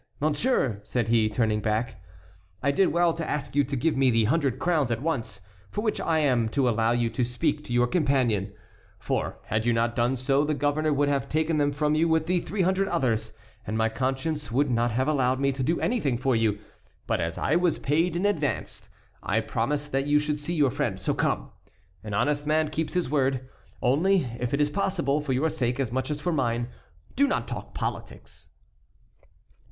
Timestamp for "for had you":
8.97-9.73